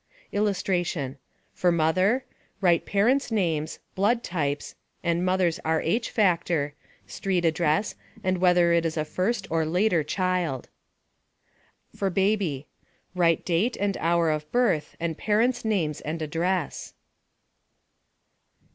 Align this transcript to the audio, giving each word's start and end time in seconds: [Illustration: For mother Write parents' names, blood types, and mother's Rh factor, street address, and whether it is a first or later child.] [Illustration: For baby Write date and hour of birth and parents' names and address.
[Illustration: 0.31 1.19
For 1.53 1.71
mother 1.71 2.25
Write 2.59 2.87
parents' 2.87 3.29
names, 3.31 3.77
blood 3.93 4.23
types, 4.23 4.73
and 5.03 5.23
mother's 5.23 5.59
Rh 5.63 5.99
factor, 6.09 6.73
street 7.05 7.45
address, 7.45 7.93
and 8.23 8.39
whether 8.39 8.73
it 8.73 8.83
is 8.83 8.97
a 8.97 9.05
first 9.05 9.45
or 9.51 9.63
later 9.63 10.03
child.] 10.03 10.69
[Illustration: 11.93 11.99
For 11.99 12.09
baby 12.09 12.67
Write 13.13 13.45
date 13.45 13.77
and 13.79 13.95
hour 13.97 14.31
of 14.31 14.51
birth 14.51 14.97
and 14.99 15.19
parents' 15.19 15.63
names 15.63 16.01
and 16.01 16.19
address. 16.19 16.95